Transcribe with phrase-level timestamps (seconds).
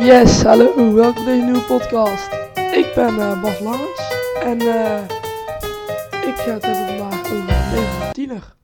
[0.00, 2.32] Yes, hallo, welkom bij deze nieuwe podcast.
[2.54, 5.02] Ik ben eh, Bas Langens en eh,
[6.28, 8.54] ik ga het hebben vandaag over het leven een tiener.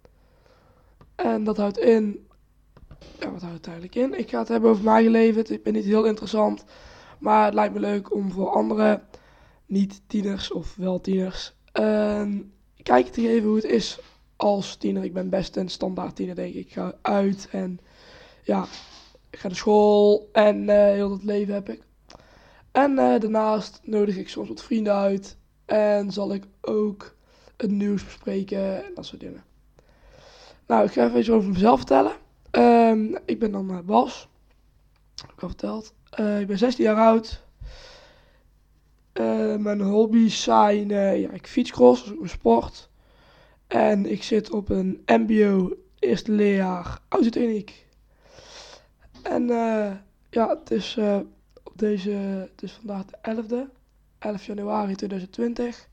[1.14, 2.26] En dat houdt in,
[3.20, 4.18] ja wat houdt het eigenlijk in?
[4.18, 6.64] Ik ga het hebben over mijn eigen leven, ik ben niet heel interessant,
[7.18, 9.02] maar het lijkt me leuk om voor andere
[9.66, 13.98] niet-tieners of wel tieners een te geven hoe het is
[14.36, 15.04] als tiener.
[15.04, 17.80] Ik ben best een standaard tiener denk ik, ik ga uit en
[18.42, 18.66] ja,
[19.36, 21.82] ik ga naar school en eh, heel dat leven heb ik.
[22.72, 25.36] En eh, daarnaast nodig ik soms wat vrienden uit.
[25.64, 27.16] En zal ik ook
[27.56, 29.44] het nieuws bespreken en dat soort dingen.
[30.66, 32.12] Nou, ik ga even iets over mezelf vertellen.
[32.50, 34.28] Ehm, ik ben dan uh, Bas.
[35.20, 35.94] Heb ik al verteld.
[36.40, 37.42] ik ben 16 jaar oud.
[39.58, 42.88] mijn hobby's zijn, ja, ik fietscross, dat mijn sport.
[43.66, 47.85] En ik zit op een mbo eerste leerjaar autotechniek.
[49.30, 49.90] En uh,
[50.30, 51.18] ja, het is, uh,
[51.62, 53.16] op deze, het is vandaag de
[53.66, 53.72] 11e,
[54.18, 55.88] 11 januari 2020.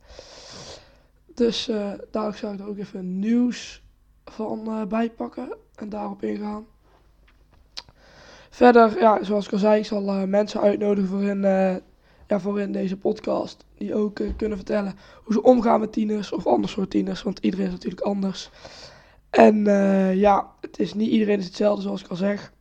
[1.33, 3.83] Dus uh, daarom zou ik er ook even nieuws
[4.25, 6.65] van bijpakken en daarop ingaan.
[8.49, 11.41] Verder, ja, zoals ik al zei, ik zal mensen uitnodigen voor in,
[12.27, 13.65] ja, voor in deze podcast.
[13.77, 17.23] Die ook kunnen vertellen hoe ze omgaan met tieners of ander soort tieners.
[17.23, 18.49] Want iedereen is natuurlijk anders.
[19.29, 19.65] En
[20.15, 22.52] ja, het is niet iedereen is hetzelfde zoals ik al zeg.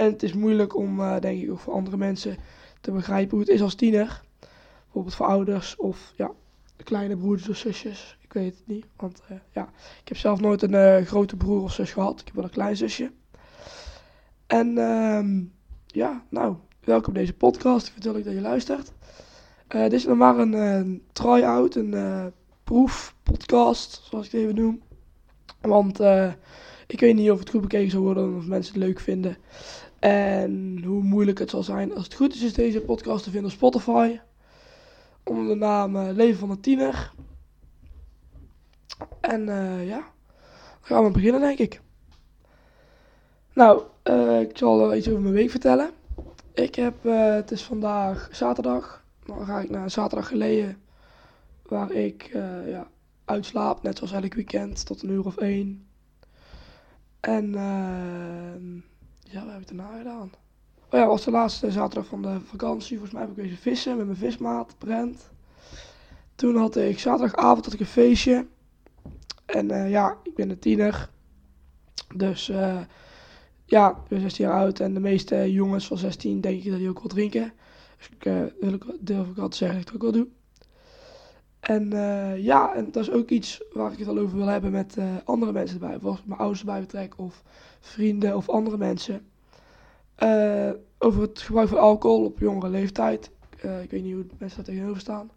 [0.00, 2.36] En het is moeilijk om, uh, denk ik, ook voor andere mensen
[2.80, 4.22] te begrijpen hoe het is als tiener.
[4.84, 6.30] Bijvoorbeeld voor ouders of ja,
[6.84, 8.18] kleine broers of zusjes.
[8.20, 8.84] Ik weet het niet.
[8.96, 9.62] Want uh, ja,
[10.02, 12.20] ik heb zelf nooit een uh, grote broer of zus gehad.
[12.20, 13.10] Ik heb wel een klein zusje.
[14.46, 15.52] En um,
[15.86, 17.86] ja, nou, welkom bij deze podcast.
[17.86, 18.92] Ik vertel ik dat je luistert.
[19.68, 22.32] dit is nog maar een, try-out, een
[22.64, 24.82] proefpodcast, zoals ik het even noem.
[25.60, 26.00] Want
[26.86, 29.36] ik weet niet of het goed bekeken zal worden of mensen het leuk vinden.
[30.00, 31.94] En hoe moeilijk het zal zijn.
[31.94, 34.18] Als het goed is, is deze podcast te vinden op Spotify.
[35.24, 37.12] Onder de naam uh, Leven van een Tiener.
[39.20, 41.80] En uh, ja, dan gaan we beginnen denk ik.
[43.52, 45.90] Nou, uh, ik zal iets over mijn week vertellen.
[46.54, 49.04] Ik heb, het is vandaag zaterdag.
[49.24, 50.82] Dan ga ik naar een zaterdag geleden.
[51.62, 52.30] Waar ik
[52.66, 52.88] ja,
[53.24, 55.86] uitslaap, net zoals elk weekend, tot een uur of één.
[57.20, 58.82] En uh,
[59.30, 60.30] ja, wat heb ik daarna gedaan?
[60.90, 62.98] Oh ja, was de laatste zaterdag van de vakantie.
[62.98, 65.30] Volgens mij heb ik wezen vissen met mijn vismaat, Brent.
[66.34, 68.46] Toen had ik zaterdagavond had ik een feestje.
[69.46, 71.10] En uh, ja, ik ben een tiener.
[72.14, 72.80] Dus uh,
[73.64, 74.80] ja, ik ben 16 jaar oud.
[74.80, 77.52] En de meeste jongens van 16 denk ik dat die ook wel drinken.
[77.96, 80.32] Dus ik uh, wil ik, durf ik altijd zeggen dat ik het ook wel doe.
[81.70, 84.70] En uh, ja, en dat is ook iets waar ik het al over wil hebben
[84.70, 85.90] met uh, andere mensen erbij.
[85.90, 87.42] Bijvoorbeeld mijn ouders erbij betrekken of
[87.80, 89.26] vrienden of andere mensen.
[90.18, 93.30] Uh, over het gebruik van alcohol op jongere leeftijd.
[93.82, 95.30] ik weet niet hoe mensen daar tegenover staan.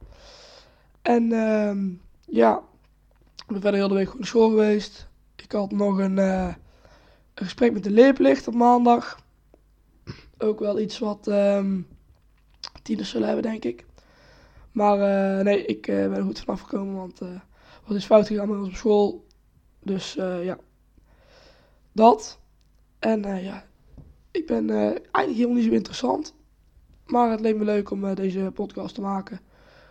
[1.01, 1.89] En ehm,
[2.25, 2.61] ja,
[3.35, 5.07] ik ben verder heel de week naar school geweest.
[5.35, 6.55] Ik had nog een, een
[7.33, 9.19] gesprek met de leerplicht op maandag.
[10.37, 11.87] Ook wel iets wat um,
[12.83, 13.85] tieners zullen hebben, denk ik.
[14.73, 17.39] Maar uh, nee, ik uh, ben er goed vanaf gekomen, want uh,
[17.85, 19.25] wat is fout gegaan met ons op school.
[19.79, 20.57] Dus ja,
[21.91, 22.39] dat.
[22.99, 23.65] En ja,
[24.31, 26.33] ik ben eigenlijk helemaal niet zo interessant.
[27.05, 29.39] Maar het leek me leuk om deze podcast te maken.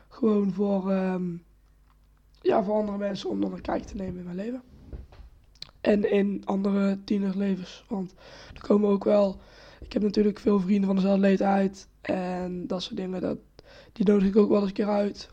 [0.09, 1.45] Gewoon voor, um,
[2.41, 4.63] ja, voor andere mensen om dan een kijkje te nemen in mijn leven.
[5.81, 7.85] En in andere tienerlevens.
[7.89, 8.15] Want
[8.55, 9.41] er komen ook wel.
[9.81, 11.89] Ik heb natuurlijk veel vrienden van dezelfde leeftijd.
[12.01, 13.21] En dat soort dingen.
[13.21, 13.39] Dat,
[13.93, 15.29] die nodig ik ook wel eens een keer uit.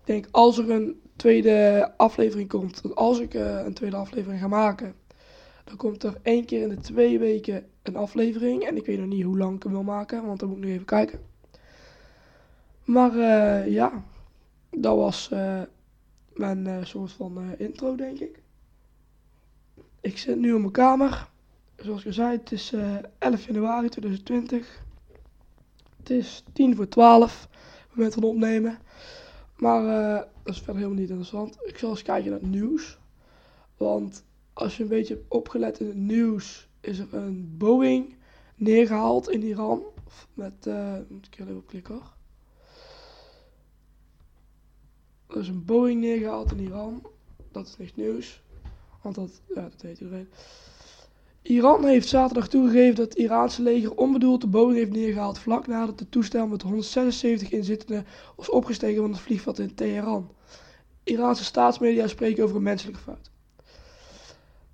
[0.00, 4.48] Ik denk, als er een tweede aflevering komt, als ik uh, een tweede aflevering ga
[4.48, 4.94] maken,
[5.64, 8.62] dan komt er één keer in de twee weken een aflevering.
[8.62, 10.64] En ik weet nog niet hoe lang ik hem wil maken, want dan moet ik
[10.64, 11.20] nog even kijken.
[12.84, 14.04] Maar uh, ja,
[14.70, 15.62] dat was uh,
[16.34, 18.42] mijn soort van intro, denk ik.
[20.00, 21.28] Ik zit nu op mijn kamer.
[21.76, 22.74] Zoals ik zei, het is
[23.18, 24.82] 11 januari 2020.
[25.98, 27.47] Het is 10 voor 12
[27.98, 28.78] moment van opnemen.
[29.56, 31.58] Maar uh, dat is verder helemaal niet interessant.
[31.62, 32.98] Ik zal eens kijken naar het nieuws.
[33.76, 38.14] Want als je een beetje hebt opgelet in het nieuws, is er een Boeing
[38.54, 39.82] neergehaald in Iran.
[40.34, 42.12] Met, uh, moet ik even op klikken hoor.
[45.26, 47.02] Er is een Boeing neergehaald in Iran.
[47.52, 48.42] Dat is niks nieuws.
[49.02, 50.28] Want dat, ja, dat weet iedereen.
[51.48, 55.98] Iran heeft zaterdag toegegeven dat het Iraanse leger onbedoeld de Boeing heeft neergehaald vlak nadat
[55.98, 58.06] het toestel met 176 inzittenden
[58.36, 60.30] was opgestegen van het vliegveld in Teheran.
[61.04, 63.30] Iraanse staatsmedia spreken over een menselijke fout.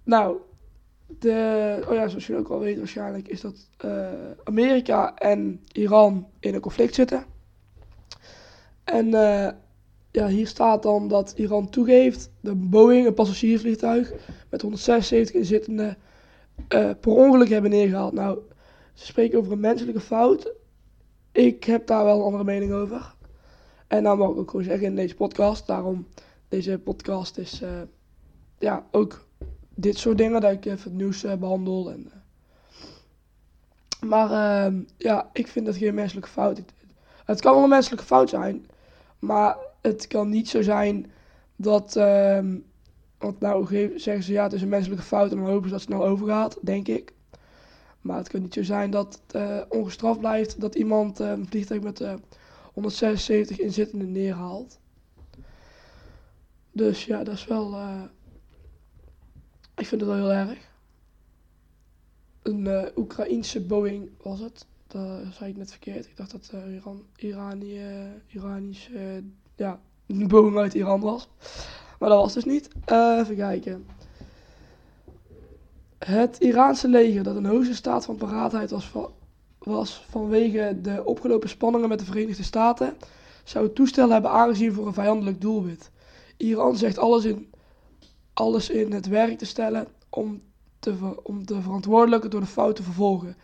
[0.05, 0.37] Nou,
[1.07, 4.09] de, oh ja, zoals je ook al weet waarschijnlijk, is dat uh,
[4.45, 7.25] Amerika en Iran in een conflict zitten.
[8.85, 9.49] En uh,
[10.11, 14.13] ja, hier staat dan dat Iran toegeeft de Boeing, een passagiersvliegtuig,
[14.51, 15.97] met 176 inzittenden
[16.57, 18.13] uh, per ongeluk hebben neergehaald.
[18.13, 18.39] Nou,
[18.93, 20.53] ze spreken over een menselijke fout.
[21.33, 23.15] Ik heb daar wel een andere mening over.
[23.87, 25.67] En nou mag ik ook gewoon zeggen in deze podcast.
[25.67, 26.07] Daarom,
[26.49, 27.69] deze podcast is uh,
[28.59, 29.27] ja, ook
[29.75, 30.41] dit soort dingen.
[30.41, 31.91] Dat ik even het nieuws uh, behandel.
[31.91, 32.11] En,
[34.01, 36.63] maar ehm, ja, ik vind dat geen menselijke fout.
[37.25, 38.67] Het kan wel een menselijke fout zijn.
[39.19, 41.13] Maar het kan niet zo zijn
[41.57, 41.97] dat.
[41.97, 42.39] Uh,
[43.25, 45.81] want nou zeggen ze ja, het is een menselijke fout en dan hopen ze dat
[45.81, 47.13] het snel overgaat, denk ik.
[48.01, 51.47] Maar het kan niet zo zijn dat het uh, ongestraft blijft dat iemand uh, een
[51.47, 52.15] vliegtuig met uh,
[52.73, 54.79] 176 inzittenden neerhaalt.
[56.73, 57.79] Dus ja, dat is wel.
[59.77, 60.59] ik vind het wel heel erg.
[62.43, 64.67] Een Oekraïense Boeing was het.
[64.87, 66.07] Dat zei ik net verkeerd.
[66.07, 67.83] Ik dacht dat Iran, Iranië,
[68.27, 69.23] Iranische
[69.57, 71.29] ja, Boeing uit Iran was.
[71.99, 72.69] Maar dat was dus niet.
[72.93, 73.87] Uh, even kijken.
[75.99, 78.93] Het Iraanse leger, dat een hoogste staat van paraatheid was,
[79.59, 82.97] was vanwege de opgelopen spanningen met de Verenigde Staten,
[83.45, 85.91] zou het toestel hebben aangezien voor een vijandelijk doelwit.
[86.37, 87.51] Iran zegt alles in,
[88.33, 90.43] alles in het werk te stellen om,
[90.79, 93.37] te, om de verantwoordelijken door de fout te vervolgen.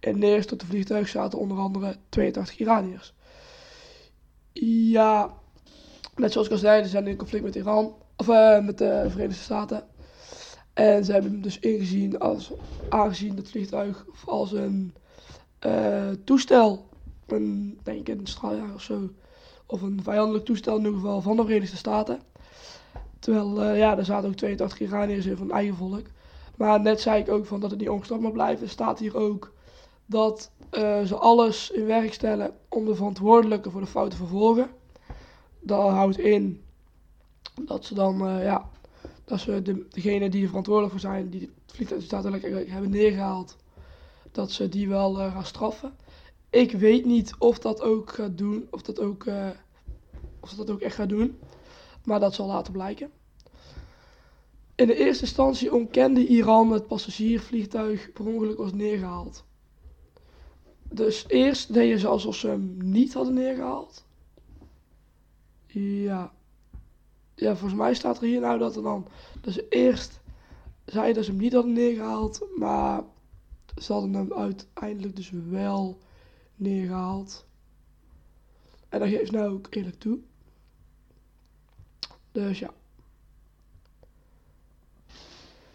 [0.00, 3.14] En neerst tot de vliegtuig zaten onder andere 82 Iraniërs.
[4.52, 5.34] Ja,
[6.16, 9.04] net zoals ik al zei, ze zijn in conflict met Iran, of uh, met de
[9.08, 9.84] Verenigde Staten.
[10.72, 12.52] En ze hebben hem dus ingezien als,
[12.88, 14.94] aangezien dat vliegtuig als een
[15.66, 16.88] uh, toestel,
[17.26, 19.10] een, denk een straaljager of zo,
[19.66, 22.20] of een vijandelijk toestel in ieder geval van de Verenigde Staten.
[23.18, 26.06] Terwijl, uh, ja, er zaten ook 82 Iraniërs in van eigen volk.
[26.56, 28.68] Maar net zei ik ook van dat het niet ongestraft mag blijven.
[28.68, 29.52] Staat hier ook
[30.06, 30.50] dat
[31.06, 34.70] ze alles in werk stellen om de verantwoordelijke voor de fouten te vervolgen
[35.64, 36.62] dat houdt in
[37.62, 38.70] dat ze dan, uh, ja,
[39.24, 43.56] dat ze de, degene die er verantwoordelijk voor zijn, die het vliegtuig daadwerkelijk hebben neergehaald,
[44.32, 45.92] dat ze die wel uh, gaan straffen.
[46.50, 49.48] Ik weet niet of dat ook gaat doen, of dat ook, uh,
[50.40, 51.38] of dat ook echt gaat doen,
[52.04, 53.10] maar dat zal later blijken.
[54.74, 59.44] In de eerste instantie ontkende Iran het passagiersvliegtuig per ongeluk was neergehaald.
[60.82, 64.03] Dus eerst deden ze alsof ze hem niet hadden neergehaald.
[65.80, 66.32] Ja.
[67.34, 69.06] Ja, volgens mij staat er hier nou dat er dan...
[69.40, 70.20] Dus eerst
[70.84, 73.02] zei dat ze hem niet hadden neergehaald, maar
[73.80, 75.98] ze hadden hem uiteindelijk dus wel
[76.56, 77.46] neergehaald.
[78.88, 80.18] En dat geeft nou ook eerlijk toe.
[82.32, 82.70] Dus ja.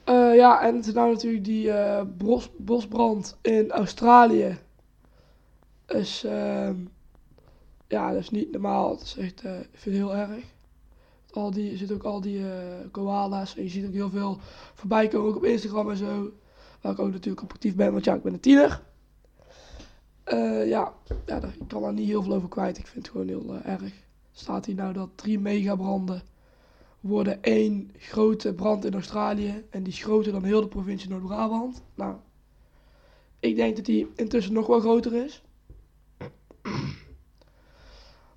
[0.06, 1.72] Uh, ja, en het is nou natuurlijk die
[2.06, 4.58] bos, bosbrand in Australië.
[5.88, 6.24] Is...
[6.26, 6.70] Uh,
[7.90, 8.90] ja, dat is niet normaal.
[8.90, 10.44] Dat is echt, uh, ik vind het heel erg.
[11.32, 12.48] Al die, er zitten ook al die uh,
[12.92, 13.56] koala's.
[13.56, 14.38] En je ziet ook heel veel
[14.74, 16.32] voorbij komen, ook op Instagram en zo.
[16.82, 18.82] Waar ik ook natuurlijk op actief ben, want ja, ik ben een tiener.
[20.34, 20.94] Uh, ja,
[21.26, 22.78] ja ik kan daar niet heel veel over kwijt.
[22.78, 23.94] Ik vind het gewoon heel erg.
[24.32, 26.22] Staat hier nou dat drie megabranden
[27.00, 29.64] worden één grote brand in Australië.
[29.70, 31.82] En die is groter dan heel de provincie Noord-Brabant.
[31.96, 32.16] Nou,
[33.40, 35.44] ik denk dat die intussen nog wel groter is.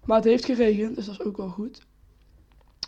[0.04, 1.82] Maar het heeft geregend, dus dat is ook wel goed.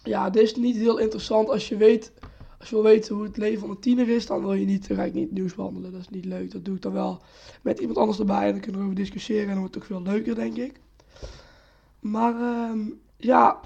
[0.02, 2.12] Ja, dit is niet heel interessant als je weet,
[2.58, 4.88] als je wil weten hoe het leven van een tiener is, dan wil je niet,
[4.88, 5.92] dan ga ik niet nieuws behandelen.
[5.92, 6.50] Dat is niet leuk.
[6.50, 7.22] Dat doe ik dan wel
[7.62, 9.88] met iemand anders erbij en dan kunnen we over discussiëren en dan wordt het ook
[9.88, 10.80] veel leuker, denk ik.
[12.00, 13.60] Maar uh, ja,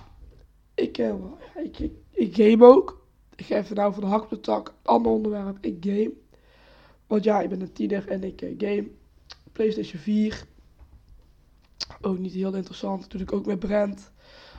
[0.75, 1.15] ik, uh,
[1.63, 3.07] ik, ik, ik, game ook.
[3.37, 4.75] Ik ga even nou voor de hak op de tak.
[4.83, 6.13] Ander onderwerp, ik game.
[7.07, 8.89] Want ja, ik ben een tiener en ik uh, game.
[9.53, 10.47] PlayStation 4
[12.01, 13.01] ook niet heel interessant.
[13.01, 14.13] Natuurlijk ook met Brent,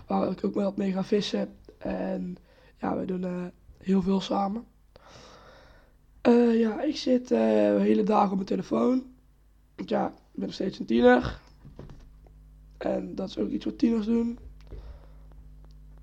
[0.07, 1.55] waar ik ook mee mee ga vissen.
[1.77, 2.37] En
[2.77, 3.45] ja, we doen uh,
[3.77, 4.65] heel veel samen.
[6.27, 9.03] Uh, ja, ik zit de hele dagen op mijn telefoon.
[9.75, 11.39] Want ja, ik ben nog steeds een tiener.
[12.77, 14.39] En dat is ook iets wat tieners doen.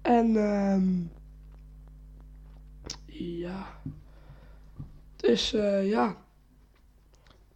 [0.02, 1.10] En um,
[3.06, 3.80] ja.
[5.16, 5.50] Dus
[5.82, 6.16] ja.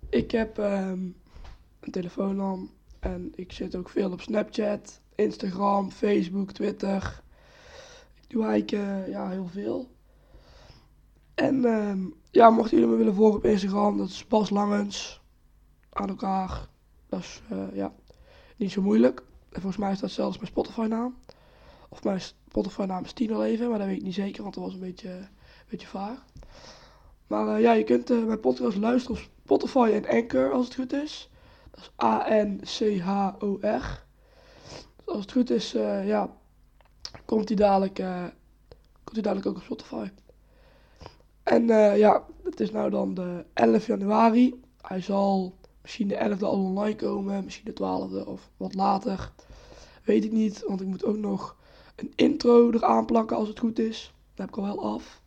[0.09, 1.17] Ik heb um,
[1.81, 2.71] een telefoon dan
[3.01, 7.23] en ik zit ook veel op Snapchat, Instagram, Facebook, Twitter.
[8.21, 9.91] Ik doe eigenlijk uh, ja, heel veel.
[11.35, 11.93] En uh,
[12.31, 15.21] ja, mochten jullie me willen volgen op Instagram, dat is Bas Langens.
[15.91, 16.69] Aan elkaar.
[17.09, 17.93] Dat is uh, ja,
[18.57, 19.23] niet zo moeilijk.
[19.53, 21.17] En volgens mij is dat zelfs mijn Spotify naam.
[21.89, 24.65] Of mijn Spotify naam is Tino Leven, maar dat weet ik niet zeker, want dat
[24.65, 25.29] was een beetje, een
[25.69, 26.25] beetje vaag.
[27.27, 30.75] Maar eh, ja, je kunt uh, mijn podcast luisteren op Spotify en Anchor als het
[30.75, 31.31] goed is.
[31.71, 34.05] Dat is A-N-C-H-O-R.
[34.97, 36.37] Dus als het goed is, uh, ja,
[37.25, 37.95] komt hij dadelijk,
[39.05, 40.09] komt hij dadelijk ook op Spotify.
[41.43, 44.61] En ja, het is nou dan de 11 januari.
[44.81, 49.33] Hij zal misschien de 11e al online komen, misschien de 12e of wat later.
[50.05, 51.57] Weet ik niet, want ik moet ook nog
[51.97, 54.15] een intro eraan plakken als het goed is.
[54.35, 55.23] Dat heb ik al wel af.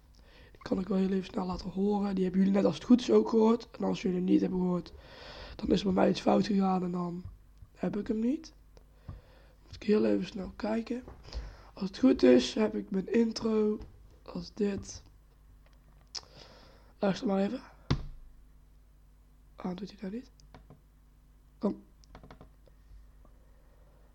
[0.52, 2.16] Die kan ik wel heel even snel laten horen.
[2.16, 3.68] Die hebben jullie net als het goed is ook gehoord.
[3.80, 4.94] En als jullie hem niet hebben gehoord,
[5.56, 7.24] dan is er bij mij iets fout gegaan en dan
[7.76, 8.54] heb ik hem niet.
[9.66, 11.04] Moet ik heel even snel kijken.
[11.74, 13.80] Als het goed is, heb ik mijn intro
[14.24, 15.02] als dit.
[17.00, 17.62] Luister maar even.
[19.56, 20.32] Ah, doet hij dat niet?
[21.58, 21.84] Kom.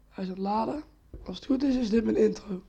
[0.08, 0.82] Hij is het laden.
[1.24, 2.62] Als het goed is, is dit mijn intro.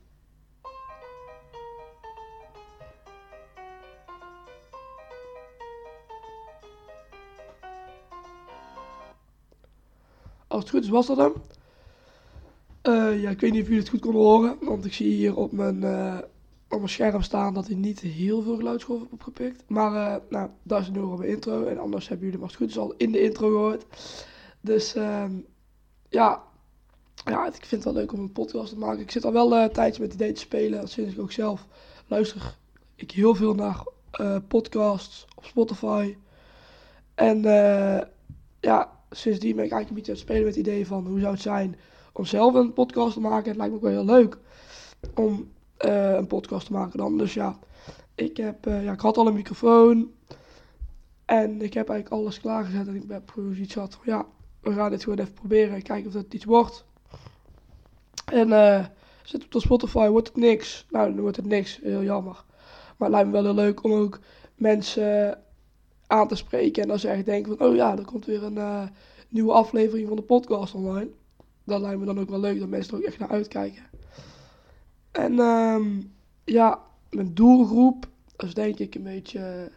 [10.50, 11.34] Als het goed is, was dat hem.
[12.84, 15.36] Uh, ja, ik weet niet of jullie het goed konden horen, want ik zie hier
[15.36, 16.18] op mijn, uh,
[16.70, 19.64] op mijn scherm staan dat hij niet heel veel geluidsgolf heeft opgepikt.
[19.68, 22.58] Maar uh, nou, dat is een op mijn intro en anders hebben jullie maar het
[22.58, 23.86] goed is al in de intro gehoord.
[24.62, 25.26] Dus uh,
[26.10, 26.44] ja,
[27.26, 29.02] ja, ik vind het wel leuk om een podcast te maken.
[29.02, 30.88] Ik zit al wel een tijdje met idee te spelen.
[30.88, 31.66] Sinds ik ook zelf
[32.08, 32.58] luister
[32.96, 33.84] ik heel veel naar
[34.48, 36.16] podcasts op Spotify.
[37.16, 37.42] En
[38.60, 41.20] ja, sindsdien ben ik eigenlijk een beetje aan het spelen met het idee van hoe
[41.20, 41.76] zou het zijn
[42.14, 43.48] om zelf een podcast te maken.
[43.48, 44.38] Het lijkt me ook wel heel leuk
[45.16, 47.18] om een podcast te maken dan.
[47.18, 47.60] Dus ja,
[48.16, 50.12] ik, heb, ja, ik had al een microfoon.
[51.26, 52.88] En ik heb eigenlijk alles klaargezet.
[52.88, 54.26] En ik heb iets had van ja,
[54.62, 55.82] we gaan dit gewoon even proberen.
[55.82, 56.86] Kijken of het iets wordt.
[58.26, 58.86] En uh,
[59.24, 60.86] zit op de Spotify, wordt het niks.
[60.90, 61.80] Nou, dan wordt het niks.
[61.84, 62.44] Heel jammer.
[62.98, 64.20] Maar het lijkt me wel heel leuk om ook
[64.56, 65.38] mensen
[66.10, 66.84] aan te spreken.
[66.84, 68.84] En als ze echt denken van, oh ja, er komt weer een uh,
[69.30, 71.10] nieuwe aflevering van de podcast online.
[71.64, 73.84] Dat lijkt me dan ook wel leuk, dat mensen er ook echt naar uitkijken.
[75.12, 76.14] En um,
[76.44, 79.72] ja, mijn doelgroep, is denk ik een beetje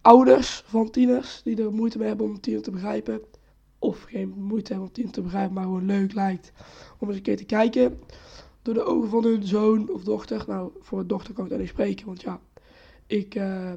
[0.00, 1.40] ouders van tieners.
[1.44, 3.20] Die er moeite mee hebben om tiener te begrijpen
[3.78, 6.52] of geen moeite hebben om tien te begrijpen, maar gewoon leuk lijkt
[6.98, 8.00] om eens een keer te kijken.
[8.62, 10.44] Door de ogen van hun zoon of dochter.
[10.46, 12.40] Nou, voor dochter kan ik daar niet spreken, want ja,
[13.06, 13.72] ik, uh,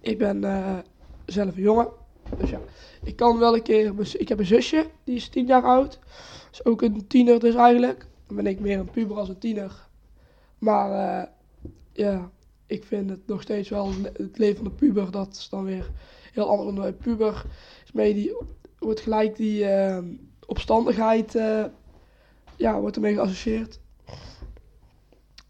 [0.00, 0.78] ik ben uh,
[1.26, 1.88] zelf een jongen.
[2.38, 2.60] Dus ja,
[3.02, 3.92] ik kan wel een keer.
[4.18, 5.98] Ik heb een zusje, die is tien jaar oud.
[6.52, 8.06] Is ook een tiener, dus eigenlijk.
[8.26, 9.88] Dan ben ik meer een puber als een tiener.
[10.58, 11.28] Maar uh,
[11.92, 12.30] ja,
[12.66, 15.10] ik vind het nog steeds wel het leven van de puber.
[15.10, 15.90] Dat is dan weer
[16.32, 17.44] heel anders dan een puber.
[17.84, 18.36] Is mee die
[18.78, 19.98] wordt gelijk die uh,
[20.46, 21.64] opstandigheid uh,
[22.56, 23.80] ja, wordt ermee geassocieerd.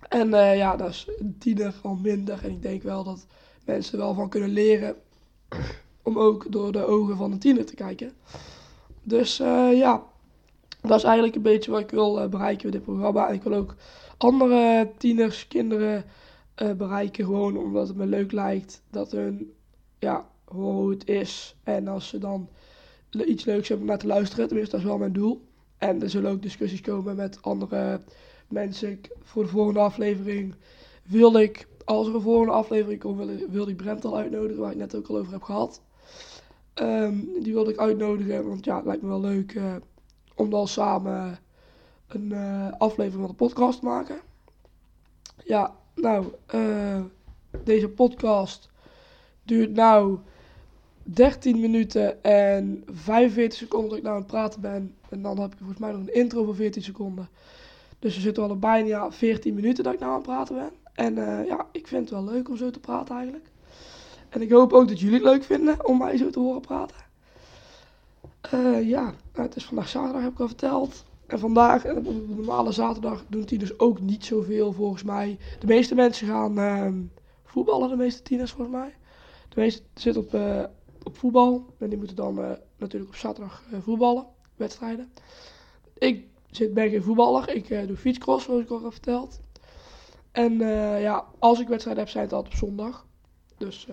[0.09, 2.45] En uh, ja, dat is een tiener al minder.
[2.45, 3.27] En ik denk wel dat
[3.65, 4.97] mensen wel van kunnen leren
[6.03, 8.13] om ook door de ogen van een tiener te kijken.
[9.03, 9.37] Dus
[9.73, 10.03] ja,
[10.81, 13.29] dat is eigenlijk een beetje wat ik wil bereiken met dit programma.
[13.29, 13.75] En ik wil ook
[14.17, 16.05] andere tieners, kinderen
[16.77, 17.25] bereiken.
[17.25, 19.53] Gewoon omdat het me leuk lijkt dat hun
[19.99, 21.57] ja, hoe het is.
[21.63, 22.49] En als ze dan
[23.11, 24.47] iets leuks hebben om naar te luisteren.
[24.47, 25.45] Tenminste, dat is wel mijn doel.
[25.79, 28.01] En er zullen ook discussies komen met andere
[28.49, 29.01] mensen.
[29.23, 30.55] Voor de volgende aflevering
[31.03, 34.71] wil ik, als er een volgende aflevering komt, wil, wil ik Brent al uitnodigen, waar
[34.71, 35.81] ik net ook al over heb gehad.
[36.75, 39.75] Um, die wilde ik uitnodigen, want ja, het lijkt me wel leuk uh,
[40.35, 41.39] om dan samen
[42.07, 44.17] een uh, aflevering van de podcast te maken.
[45.45, 47.01] Ja, nou, uh,
[47.65, 48.71] deze podcast
[49.43, 50.19] duurt nou
[51.03, 54.95] 13 minuten en 45 seconden dat ik nou aan het praten ben.
[55.09, 57.29] En dan heb ik volgens mij nog een intro van 14 seconden.
[57.99, 60.71] Dus we zitten al bijna 14 minuten dat ik nou aan het praten ben.
[60.95, 63.51] En uh, ja, ik vind het wel leuk om zo te praten eigenlijk.
[64.29, 66.97] En ik hoop ook dat jullie het leuk vinden om mij zo te horen praten.
[68.55, 71.05] Uh, ja, nou, het is vandaag zaterdag, heb ik al verteld.
[71.27, 75.39] En vandaag, op een normale zaterdag, doen die dus ook niet zoveel volgens mij.
[75.59, 76.89] De meeste mensen gaan uh,
[77.45, 78.95] voetballen, de meeste tieners volgens mij.
[79.49, 80.65] De meeste zitten op uh,
[81.03, 81.67] op voetbal.
[81.79, 85.13] En die moeten dan natuurlijk op zaterdag voetballen, wedstrijden.
[85.99, 89.41] Ik zit, ben geen voetballer, ik doe fietscross, zoals ik al heb verteld.
[90.35, 90.59] En
[91.01, 93.07] ja, als ik wedstrijden heb, zijn het altijd op zondag.
[93.59, 93.87] Dus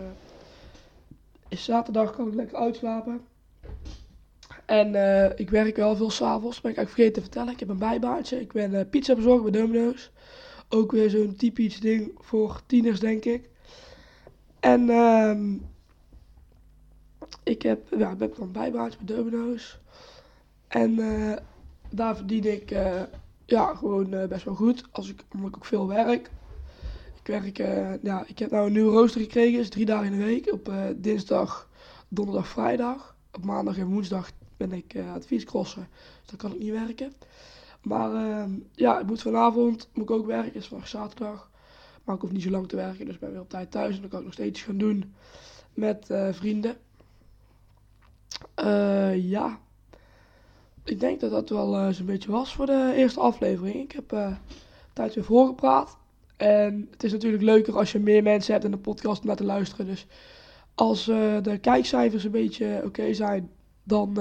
[1.48, 3.22] is zaterdag kan ik lekker uitslapen.
[4.66, 4.88] En
[5.38, 7.54] ik werk wel veel s'avonds, ben ik eigenlijk vergeten te vertellen.
[7.54, 10.12] Ik heb een bijbaantje, ik ben pizza bezorger bij Domino's.
[10.70, 13.50] Ook weer zo'n typisch ding voor tieners, denk ik.
[14.60, 15.58] En ehm
[17.44, 19.80] ik heb, ja, ben dan bijbaantje bij Domino's.
[20.68, 20.96] En
[21.90, 22.76] daar verdien ik
[23.52, 26.32] ja, gewoon uh, best wel goed, als ik, omdat ik ook veel werk.
[27.20, 30.20] Ik werk, eh, ja, ik heb nou een nieuwe rooster gekregen, is drie dagen in
[30.20, 30.52] de week.
[30.52, 31.70] Op eh, dinsdag,
[32.08, 33.16] donderdag, vrijdag.
[33.32, 37.14] Op maandag en woensdag ben ik aan het fietscrossen, dus dan kan ik niet werken.
[37.82, 41.50] Maar ehm, ja, ik moet vanavond moet ik ook werken, is vandaag zaterdag.
[42.04, 43.96] Maar ik hoef niet zo lang te werken, dus ik ben weer op tijd thuis.
[43.96, 45.14] En dan kan ik nog steeds gaan doen
[45.74, 46.76] met vrienden.
[49.16, 49.60] ja,
[50.92, 53.76] ik denk dat dat wel zo'n beetje was voor de eerste aflevering.
[53.76, 54.38] Ik heb
[54.94, 55.98] tijd weer voorgepraat.
[56.38, 59.36] En het is natuurlijk leuker als je meer mensen hebt in de podcast om naar
[59.36, 59.86] te luisteren.
[59.86, 60.08] Dus
[60.76, 63.50] als uh, de kijkcijfers een beetje oké zijn,
[63.84, 64.18] dan,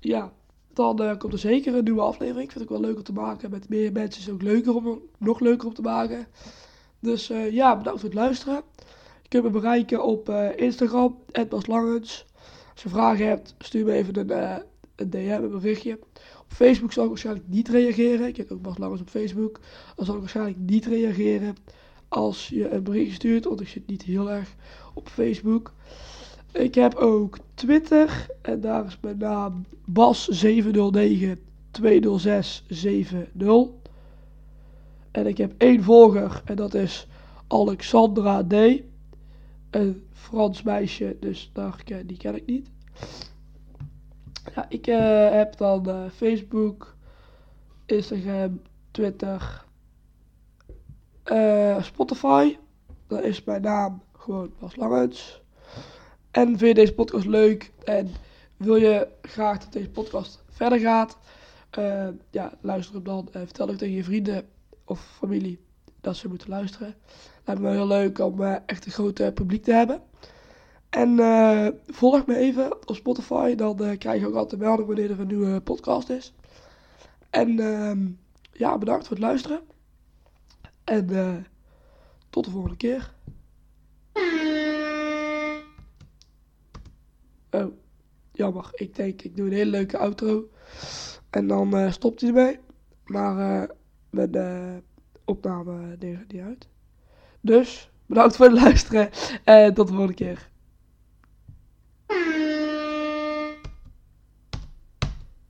[0.00, 0.32] ja,
[0.72, 2.44] dan komt er zeker een nieuwe aflevering.
[2.44, 3.50] Ik vind het wel leuk om te maken.
[3.50, 6.26] Met meer mensen is het ook leuker om, nog leuker om te maken.
[7.00, 8.62] Dus ja, bedankt voor het luisteren.
[9.22, 11.18] Je kunt me bereiken op Instagram,
[11.48, 12.26] @baslangens.
[12.72, 14.62] Als je vragen hebt, stuur me even een,
[15.00, 15.98] een DM, een berichtje.
[16.48, 18.26] Facebook zal ik waarschijnlijk niet reageren.
[18.26, 19.60] Ik heb ook Bas Langers op Facebook.
[19.96, 21.56] Dan zal ik waarschijnlijk niet reageren
[22.08, 24.54] als je een bericht stuurt, want ik zit niet heel erg
[24.94, 25.72] op Facebook.
[26.52, 31.38] Ik heb ook Twitter en daar is mijn naam Bas709
[31.70, 33.68] 20670.
[35.10, 37.06] En ik heb één volger en dat is
[37.46, 38.54] Alexandra D.
[39.70, 42.68] Een Frans meisje, dus daar, die ken ik niet.
[44.54, 46.94] Ja, ik uh, heb dan uh, Facebook,
[47.86, 49.64] Instagram, Twitter,
[51.24, 52.56] uh, Spotify.
[53.06, 55.42] Dat is mijn naam gewoon Bas Langens.
[56.30, 58.10] En vind je deze podcast leuk en
[58.56, 61.18] wil je graag dat deze podcast verder gaat?
[62.30, 64.48] ja, luister hem dan en vertel ook tegen je vrienden
[64.84, 65.60] of familie
[66.00, 66.94] dat ze moeten luisteren.
[67.44, 70.02] Lijkt me heel leuk om echt een groot publiek te hebben.
[70.90, 75.10] En uh, volg me even op Spotify, dan uh, krijg je ook altijd melding wanneer
[75.10, 76.34] er een nieuwe podcast is.
[77.30, 77.92] En uh,
[78.52, 79.60] ja, bedankt voor het luisteren.
[80.84, 81.36] En uh,
[82.30, 83.14] tot de volgende keer.
[87.50, 87.72] Oh,
[88.32, 88.70] jammer.
[88.72, 90.48] Ik denk, ik doe een hele leuke outro.
[91.30, 92.58] En dan stopt hij ermee.
[93.04, 93.68] Maar
[94.10, 94.82] mijn
[95.24, 96.68] opname neemt niet uit.
[97.40, 99.10] Dus, bedankt voor het luisteren.
[99.44, 100.50] En tot de volgende keer.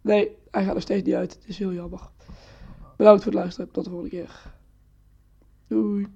[0.00, 1.34] Nee, hij gaat er steeds niet uit.
[1.34, 2.00] Het is heel jammer.
[2.96, 3.70] Bedankt voor het luisteren.
[3.70, 4.42] Tot de volgende keer.
[5.66, 6.08] Doei.